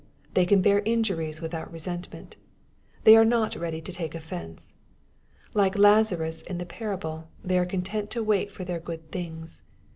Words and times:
They 0.33 0.47
can 0.47 0.63
bear 0.63 0.79
injuries 0.83 1.43
without 1.43 1.71
resentment. 1.71 2.35
They 3.03 3.15
are 3.15 3.23
not 3.23 3.55
ready 3.55 3.81
to 3.81 3.93
take 3.93 4.15
offence. 4.15 4.73
Like 5.53 5.77
Lazarus 5.77 6.41
in 6.41 6.57
the 6.57 6.65
parable, 6.65 7.29
they 7.43 7.59
are 7.59 7.67
content 7.67 8.09
to 8.09 8.23
wait 8.23 8.51
for 8.51 8.65
their 8.65 8.79
good 8.79 9.11
things. 9.11 9.61